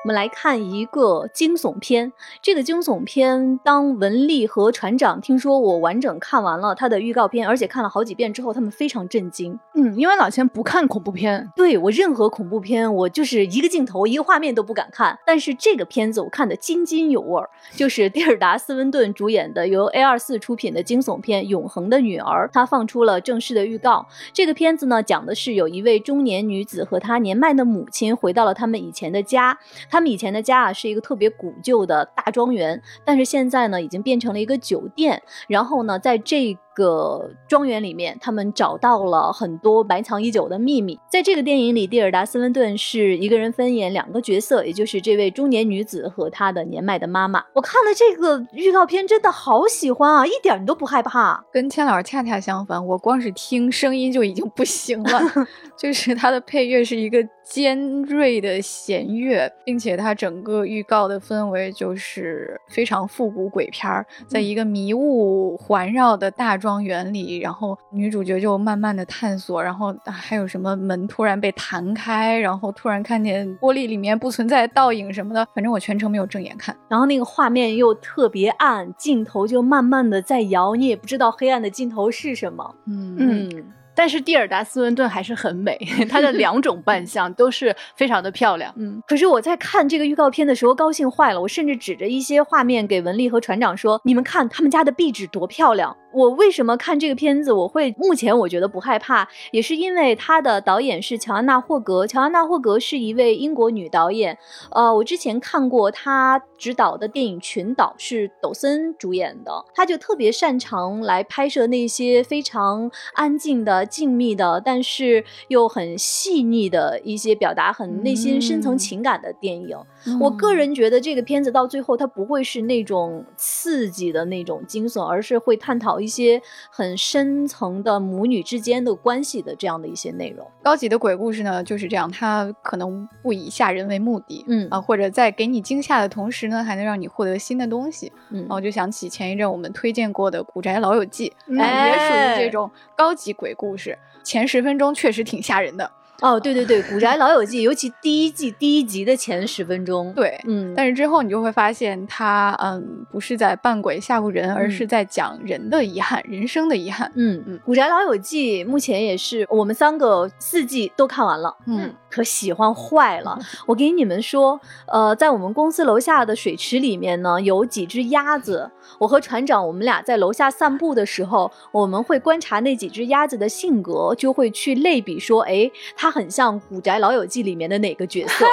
[0.04, 2.12] 我们来看一个惊悚片。
[2.42, 9.58] 这个惊悚片，当文丽和船长听说我完整看完了它的预告片，而且看了好几遍之后，他们非常震惊。
[9.74, 15.18] 嗯，因为老钱不看恐怖片，对我任何恐怖片，我就是一个镜头、一个画面都不敢看。
[15.24, 24.06] 但是这个片子我看得津津有味儿，就是蒂尔达·斯温顿主演的由 A 二四出品的惊悚片《永恒的女儿》，它放出了正式的预告。
[24.34, 29.58] 这个片子呢，讲的是有一位中年女子和她年迈的母亲回到了他们以前的家。
[29.94, 35.22] 他们以前的家啊是一个特别古旧的大庄园，但是现在呢已经变成了一个酒店。
[35.46, 40.98] 然后呢，在这个庄园里面，他们找到了很多埋藏已久的秘密。
[41.10, 47.42] 在这个电影里，蒂尔达·斯温顿是一个人分演两个角色，也就是这位中年女子和她的年迈的妈妈。
[47.54, 51.44] 我看了这个预告片，真的好喜欢啊，一点都不害怕。
[51.52, 55.20] 跟千老师恰恰相反，我光是听声音就已经不行了，
[55.78, 76.74] 就是它的配乐是一个尖锐的弦乐，并且它整个预告的氛围就是非常复古鬼片儿，在一个迷雾环绕的大庄园里，然后女主角就慢慢的探索，然后啊还有什么门突然被弹开，然后突然看见玻璃里面不存在倒影什么的，反正我全程没有正眼看。
[76.88, 82.74] 然后那个画面又特别暗，镜头就慢慢的在摇，你也不知道黑暗的尽头是什么。
[82.86, 85.78] 嗯嗯但是蒂尔达·斯温顿还是很美，
[86.10, 88.72] 她的两种扮 相都是非常的漂亮。
[88.76, 102.06] 嗯，可是我在看这个预告片的时候高兴坏了，我甚至指着一些画面给文丽和船长说：“你们看他们家的壁纸多漂亮！”我为什么看这个片子我会目前我觉得不害怕，也是因为他的导演是乔安娜·霍格。
[102.06, 104.38] 乔安娜·霍格是一位英国女导演，
[104.70, 119.76] 呃，我之前看过她执导的电影《群岛》，是抖森主演的，她就特别擅长来拍摄那些非常安静的、的、静谧的，但是又很细腻的一些表达很内心深层嗯情感的电影。
[120.20, 130.46] 我个人觉得这个片子到最后，它不会是那种刺激的那种惊悚，而是会探讨一些很深层的母女之间的关系的这样的一些内容。
[130.62, 138.12] 高级的鬼故事呢就是这样，它可能不以吓人为目的，嗯啊，或者在给你惊吓的同时呢，还能让你获得新的东西。
[138.30, 143.73] 嗯然后我就想起前一阵我们推荐过的《古宅老友记》，嗯啊也属哎于这种高级鬼故事，
[144.22, 145.90] 前十分钟确实挺吓人的。
[146.20, 157.10] 哦，对对对，《古宅老友记》，尤其第一季第一集的前十分钟，，对，嗯，但是之后你就会发现他，嗯，不是在扮鬼吓唬人，而嗯是在讲人的遗憾，人生的遗憾。
[157.16, 163.36] 嗯嗯《古宅老友记》目前也是我们三个四季都看完了，嗯，可喜欢坏了。
[163.66, 168.70] 我给你们说，呃，在我们公司楼下的水池里面呢，有几只鸭子。
[169.00, 178.46] 我和船长我们俩在楼下散步的时候，我们会观察那几只鸭子的性格，就会去类比说，哎，它很像《古宅老友记》里面的哪个角色？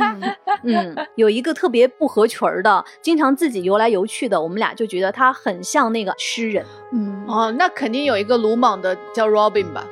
[0.64, 6.66] 嗯，有一个特别不合群儿的，经常自己游来游去的，我们俩就觉得他很像那个诗人。
[6.92, 9.86] 嗯，哦，那肯定有一个鲁莽的叫 Robin 吧？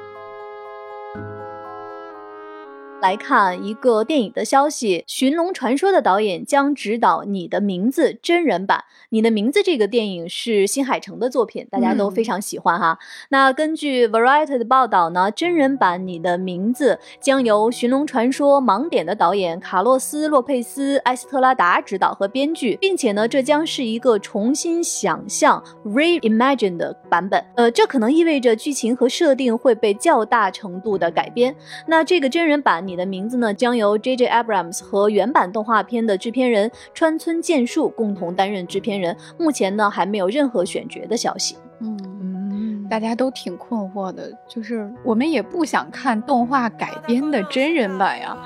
[3.07, 8.79] 来看一个电影的消息，《寻龙传说》的导演将执导《你的名字》真人版。
[9.11, 12.99] 《你的名字》这个电影是新海诚的作品，大家都非常喜欢哈。
[13.29, 27.41] 那根据 Variety 的报道呢，真人版《你的名字》将由《寻龙传说》盲点的导演卡洛斯·洛佩斯·埃斯特拉达执导和编剧，并且呢，这将是一个重新想象 （reimagine） 的版本。
[27.55, 31.55] 呃，这可能意味着剧情和设定会被较大程度的改编。
[31.87, 34.27] 那这个真人版《你的名字》呢，将由 J.J.
[34.29, 39.17] Abrams 和原版动画片的制片人川村健树共同担任制片人。
[39.39, 41.57] 目前呢，还没有任何选角的消息。
[41.81, 41.97] 嗯。
[42.19, 48.37] 嗯，大家都挺困惑的，就是我们也不想看动画改编的真人版呀。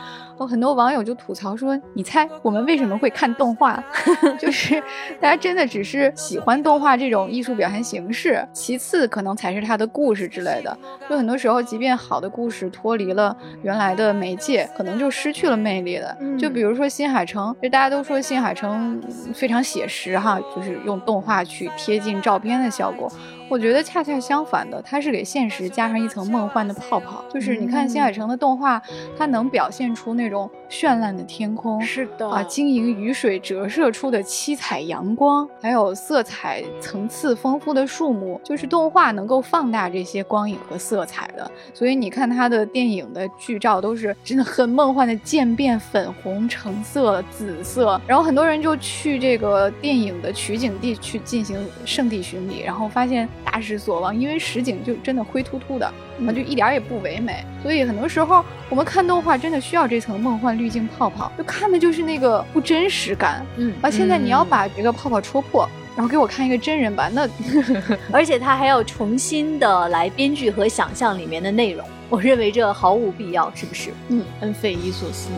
[0.40, 3.82] 有很多网友就吐槽说：“你猜我们为什么会看动画？
[4.40, 4.82] 就是
[5.20, 10.74] 大家真的只是喜欢动画这种艺术表现形式，其次可能才是它的故事之类的。
[11.08, 16.16] 就很多时候，即便好的故事脱离了原来的媒介，可能就失去了魅力了。
[16.20, 23.12] 嗯就比如说新海诚，就大家都说新海诚嗯非常写实哈，就是用动画去贴近照片的效果。
[23.50, 27.24] 我觉得恰恰相反的，它是给现实加上一层梦幻的泡泡。
[27.28, 28.80] 就是你看新海诚的动画，
[29.18, 41.50] 它能表现出那种绚烂的天空，是的啊，晶莹雨水折射出的七彩阳光，还有色彩层次丰富的树木，就是动画能够放大这些光影和色彩的。
[41.74, 57.44] 所以你看它的电影的剧照都是真的很梦幻的渐变粉红、橙色、紫色，然后很多人就去这个电影的取景地去进行圣地巡礼，然后发现大失所望，因为实景就真的灰突突的，啊，就一点儿也不唯美。
[57.62, 63.44] 所以很多时候我们看动画真的需要这层梦幻滤镜泡泡，就看的就是那个不真实感。
[63.56, 67.28] 嗯，啊，现在你要把这个泡泡戳破，然后给我看一个真人版，那
[68.12, 73.90] 而且他还要重新的来编剧和想象里面的内容，我认为这毫无必要，是不是？
[74.08, 75.30] 嗯，很匪夷所思。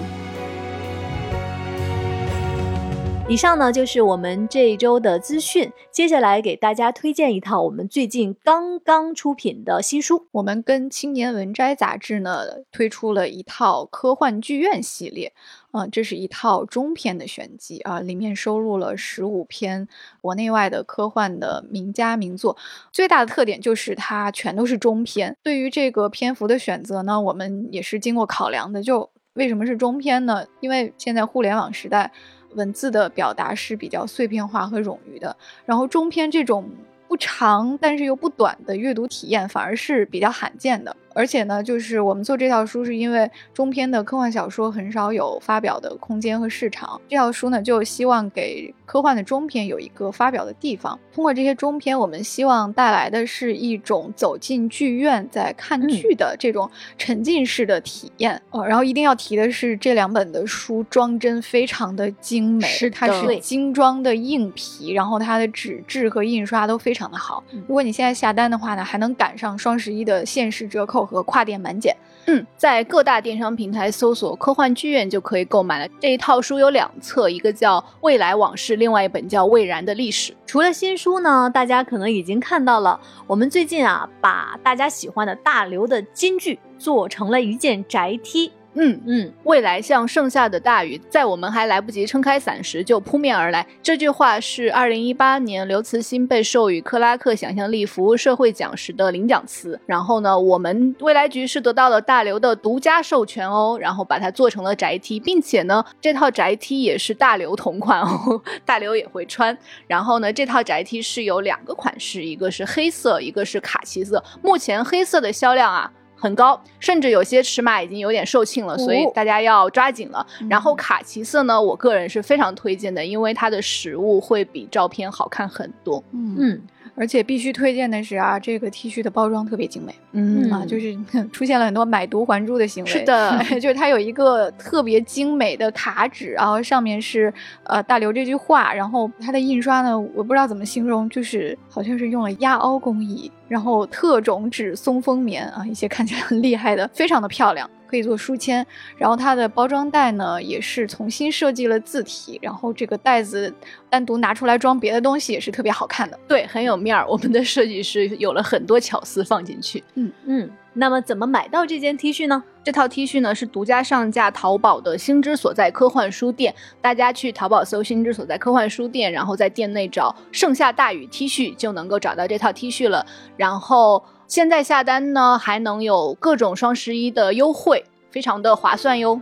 [3.32, 10.26] 以上呢就是我们这一周的资讯，接下来给大家推荐一套我们最近刚刚出品的新书。
[10.32, 15.32] 我们跟青年文摘杂志呢推出了一套科幻剧院系列，
[15.70, 19.88] 啊、这是一套中篇的选集啊，里面收录了十五篇
[20.20, 22.58] 国内外的科幻的名家名作。
[22.92, 25.34] 最大的特点就是它全都是中篇。
[25.42, 28.82] 对于这个篇幅的选择呢，我们也是经过考量的。
[28.82, 30.44] 就为什么是中篇呢？
[30.60, 32.12] 因为现在互联网时代，
[32.54, 36.68] 文字的表达是比较碎片化和冗余的，然后中篇这种
[37.08, 40.96] 不长但是又不短的阅读体验反而是比较罕见的。
[41.14, 50.98] 而且呢，就是我们做这套书是因为中篇的科幻小说很少有发表的空间和市场，这套书呢就希望给科幻的中篇有一个发表的地方。
[51.14, 58.40] 通过这些中篇，我们希望带来的是一种走进剧院在看剧的这种沉浸式的体验。
[58.50, 67.42] 哦，然后一定要提的是，这两本的书装帧非常的精美，是它是精装的硬皮，然后它的纸质和印刷都非常的好。
[67.66, 71.96] 如果你现在下单的话呢，还能赶上双十一的限时折扣和跨店满减。
[72.26, 75.92] 嗯，在各大电商平台搜索“科幻剧院”就可以购买了。
[76.00, 80.32] 这一套书有两册，一个叫《未来往事》，另外一本叫《未然的历史》。
[80.46, 88.52] 除了新书呢，大家可能已经看到了，我们最近啊，把大家喜欢的大刘的金句做成了一件宅 T。
[88.74, 93.66] 嗯，嗯，未来像盛夏的大雨，在我们还来不及撑开伞时就扑面而来。
[93.82, 99.78] 这句话是二零一八年刘慈欣被授予克拉克想象力服务社会奖时的领奖词。
[99.84, 109.56] 然后呢，我们未来局是得到了大刘的独家授权哦，然后把它做成了宅 T，并且呢，这套宅 T 也是大刘同款哦，大刘也会穿。
[109.86, 114.24] 然后呢，这套宅 T 是有两个款式，一个是黑色，一个是卡其色。
[114.42, 115.92] 目前黑色的销量啊。
[116.22, 120.24] 很高，甚至有些尺码已经有点售罄了，所以大家要抓紧了。
[120.48, 126.00] 然后卡其色呢，我个人是非常推荐的，因为它的实物会比照片好看很多。
[126.12, 126.62] 嗯嗯，
[126.94, 129.92] 而且必须推荐的是啊，这个 T 恤的包装特别精美。
[130.12, 130.96] 嗯啊，就是
[131.32, 132.90] 出现了很多买椟还珠的行为。
[132.90, 147.68] 是的 就是它有一个特别精美的卡纸，然后上面是呃大刘这句话，然后它的印刷呢，我不知道怎么形容，就是好像是用了压凹工艺，然后特种纸松风棉啊，一些看起来很厉害的，非常的漂亮。
[147.86, 153.52] 可以做书签，然后它的包装袋呢也是重新设计了字体，然后这个袋子
[153.90, 156.18] 单独拿出来装别的东西也是特别好看的。
[156.26, 157.06] 对，很有面儿。
[157.06, 159.84] 我们的设计师有了很多巧思放进去。
[159.96, 162.42] 嗯，那么怎么买到这件 T 恤呢？
[162.64, 173.04] 这套 T 恤呢是独家上架淘宝的“星之所在科幻书店”，大家去淘宝搜“星之所在科幻书店”，然后在店内找“盛夏大雨 T 恤”就能够找到这套 T 恤了。
[173.36, 179.20] 然后现在下单呢还能有各种双十一的优惠，非常的划算哟。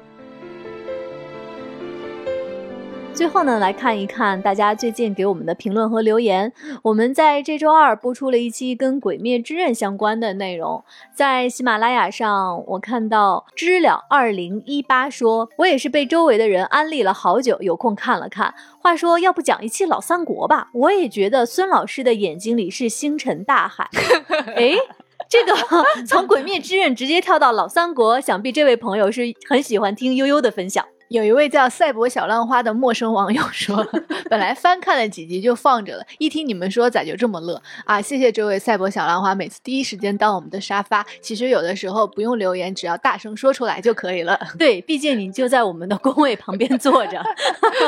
[3.12, 6.50] 最后呢，来看一看大家最近给我们的评论和留言。
[6.82, 10.82] 我们在这周二播出了一期跟《鬼灭之刃》相关的内容，
[11.14, 18.54] 在喜马拉雅上，我看到知了二零一八说，我也是被周围的人安利了好久，有空看了看。
[18.80, 20.68] 话说，要不讲一期老三国吧？
[20.72, 23.90] 我也觉得孙老师的眼睛里是星辰大海。
[24.56, 24.74] 哎。
[25.28, 25.54] 这个
[26.08, 30.84] 从《鬼灭之刃》直接跳到老三国，想必这位朋友是很喜欢听悠悠的分享。
[31.10, 33.84] 有一位叫赛博小浪花的陌生网友说，
[34.30, 38.00] 本来翻看了几集就放着了，一听你们说咋就这么乐啊？
[38.00, 41.04] 谢谢这位赛博小浪花，每次第一时间当我们的沙发。
[41.20, 44.38] 其实有的时候不用留言，只要大声说出来就可以了。
[44.56, 47.20] 对，毕竟你就在我们的工位旁边坐着。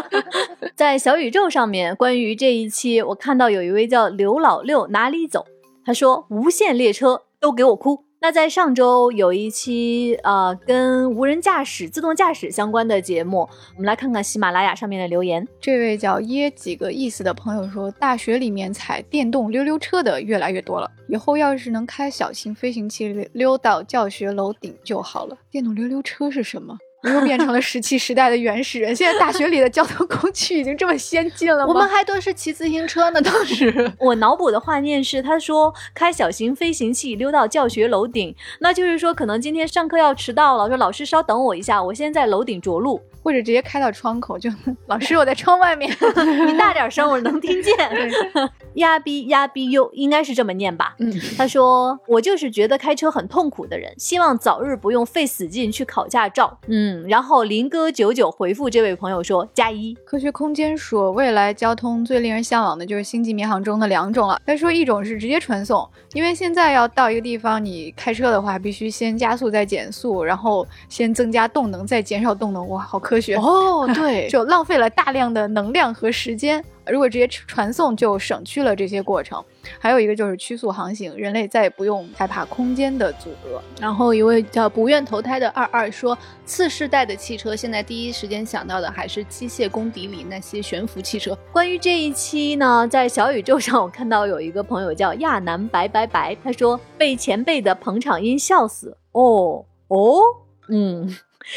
[0.75, 5.47] 在小宇宙上面，关于这一期，我看到有一位叫刘老六哪里走，
[5.87, 8.03] 他说无限列车都给我哭。
[8.23, 13.41] 那在上周有一期呃跟无人驾驶、自动驾驶相关的节目，
[13.75, 15.45] 我们来看看喜马拉雅上面的留言。
[15.61, 25.37] 这位叫耶几个意思的朋友说，大学里面踩电动溜溜车的越来越多了，以后要是能开小型飞行器溜溜到教学楼顶就好了。
[25.51, 26.79] 电动溜溜车是什么？
[27.03, 28.95] 我又变成了石器时代的原始人。
[28.95, 31.67] 现在大学里的交通工具已经这么先进了吗？
[31.69, 33.93] 我们还都是骑自行车呢，当时。
[33.99, 44.51] 我脑补的画面是，他说开小型飞行器溜到教学楼顶，那就是说可能今天上课要迟到了，说老师稍等我一下，我先在楼顶着陆，或者直接开到窗口，就
[44.87, 45.91] 老师我在窗外面，
[46.47, 47.75] 你大点声，我能听见。
[48.77, 50.95] 呀逼呀逼哟，应该是这么念吧？
[50.99, 56.59] 嗯，他说我就是觉得开车很痛苦的人，希望早日不用费死劲去考驾照。
[56.69, 59.95] 嗯，然后林哥九九回复这位朋友说加一。
[60.05, 64.41] 科学空间说，未来交通最令人向往的就是星际迷航中的两种了。
[64.47, 72.69] 他说，一种是直接传送，因为现在要到一个地方，你开车的话，必须先加速再减速，然后先增加动能再减少动能。
[72.69, 73.89] 哇，好科学哦！
[73.95, 76.65] 对， 就浪费了大量的能量和时间。
[76.87, 79.43] 如果直接传送，就省去了这些过程。
[79.79, 83.63] 还有一个就是曲速航行，人类再也不用害怕空间的阻隔。
[83.81, 91.39] 然后一位叫不愿投胎的二二说，次世代的汽车现在第一时间想到的还是机械公敌里那些悬浮汽车。
[91.53, 98.97] 关于这一期呢，在小宇宙上我看到有一个朋友叫亚楠白白白，他说被前辈的捧场音笑死。
[99.13, 100.21] 哦哦，
[100.69, 101.17] 嗯。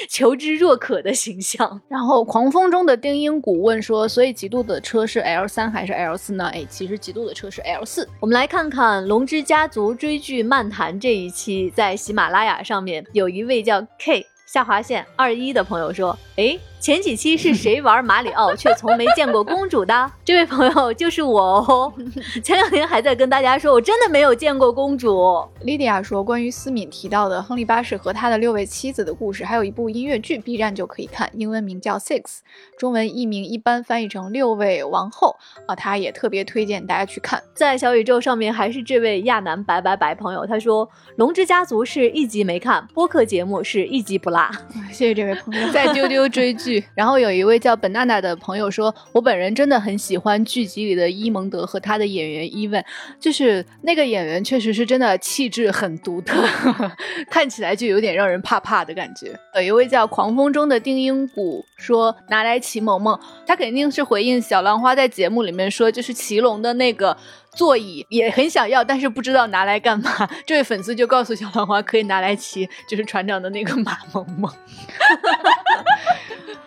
[0.10, 1.82] 求知若渴的形象。
[1.88, 8.08] 然后狂风中的丁英谷问说：“所以极度的车是 L 三还是 L 四呢？”哎，其实极度的车是 L 四。
[8.20, 20.12] 我们来看看《龙之家族》追剧漫谈这一期，在喜马拉雅上面有一位叫 K 下划线二一的朋友说：“哎。”前几期是谁玩马里奥却从没见过公主的？
[20.24, 21.92] 这位朋友就是我哦。
[22.44, 25.44] 前两天还在跟大家说，我真的没有见过公主。
[25.64, 32.42] 莉迪亚说，关于思敏提到的亨利八世和他的六位妻子的故事，还有一部音乐剧，B 站就可以看，英文名叫 Six，
[32.78, 35.74] 中文译名一般翻译成六位王后啊。
[35.76, 37.42] 他也特别推荐大家去看。
[37.56, 44.48] 在小宇宙上面，还是这位亚男白白白朋友，他说《龙之家族》是一集没看，播客节目是一集不落。
[44.94, 45.72] 谢谢这位朋友。
[45.72, 52.84] 在丢丢追剧，然后有一位叫本娜娜的朋友说，我本人真的很喜欢剧集里的伊蒙德和他的演员伊文，
[53.20, 56.44] 就是那个演员确实是真的气质很独特，
[57.30, 59.38] 看起来就有点让人怕怕的感觉。
[59.56, 67.16] 有一位叫狂风中的丁英谷说，拿来骑萌萌，他肯定是回应小浪花在节目里面说，就是骑龙的那个。
[67.56, 70.30] 座椅也很想要，但是不知道拿来干嘛。
[70.46, 74.54] 这位粉丝就告诉小浪花，可以拿来骑，就是船长的那个马萌萌。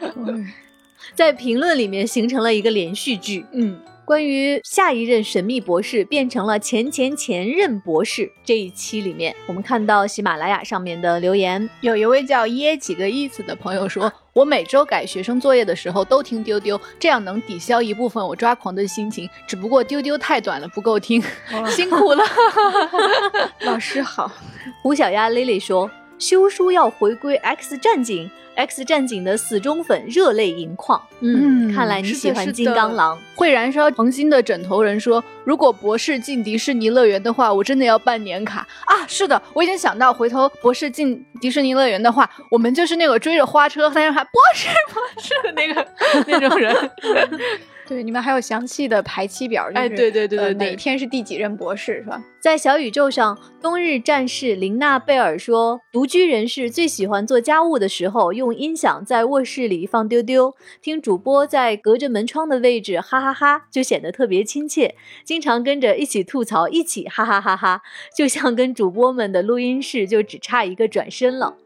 [1.15, 3.45] 在评论里面形成了一个连续剧。
[3.53, 3.81] 嗯。
[4.05, 19.29] 关于下一任神秘博士变成了前前前任博士这一期里面，我们看到喜马拉雅上面的留言，有一位叫耶几个意思的朋友说：“我每周改学生作业的时候都听丢丢，这样能抵消一部分我抓狂的心情。
[19.47, 21.23] 只不过丢丢太短了，不够听，
[21.69, 22.25] 辛苦了。
[23.61, 24.33] ”老师好，
[24.81, 31.01] 胡小丫 Lily 说：“修书要回归 X 战警。” X 战警的死忠粉热泪盈眶。
[31.21, 33.17] 嗯，看来你喜欢金刚狼。
[33.37, 45.87] 会燃烧恒星的枕头人说：“如果博士进迪士尼乐园的话，我真的要办年卡啊！”是的，我已经想到，回头博士进迪士尼乐园的话，我们就是那个追着花车在那喊“博士，博士”的那个
[46.27, 46.91] 那种人。
[47.89, 52.23] 对，你们还有详细的排期表，哎，对对对对，哪天是第几任博士是吧？
[52.39, 67.81] 在小宇宙上，冬日战士林娜贝尔说，独居人士最喜欢做家务的时候用音响在卧室里放丢丢，听主播在隔着门窗的位置哈哈哈，就显得特别亲切，经常跟着一起吐槽，一起哈哈哈哈，
[68.15, 71.57] 就像跟主播们的录音室就只差一个转身了。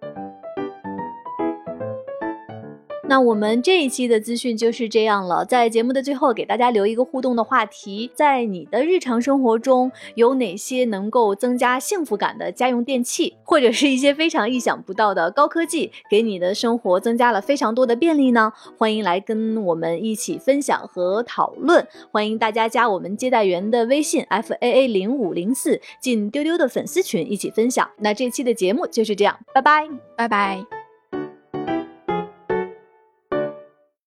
[3.13, 5.45] 那我们这一期的资讯就是这样了。
[5.45, 18.51] 在节目的最后，给大家留一个互动的话题：在你的日常生活中，有哪些能够增加幸福感的家用电器，或者是一些非常意想不到的高科技，给你的生活增加了非常多的便利呢？
[18.79, 21.87] 欢迎来跟我们一起分享和讨论。
[22.11, 27.87] 欢迎大家加我们接待员的微信 f a a 零五零四，进丢丢的粉丝群一起分享。
[27.99, 29.87] 那这期的节目就是这样，拜拜，
[30.17, 30.82] 拜拜。